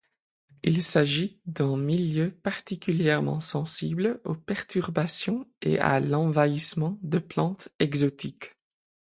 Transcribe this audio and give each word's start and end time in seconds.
Il 0.63 0.81
s'agit 0.81 1.39
d'un 1.45 1.77
milieu 1.77 2.31
particulièrement 2.31 3.39
sensible 3.39 4.19
aux 4.23 4.33
perturbations 4.33 5.47
et 5.61 5.77
à 5.77 5.99
l'envahissement 5.99 6.97
de 7.03 7.19
plantes 7.19 7.69
exotiques. 7.77 8.55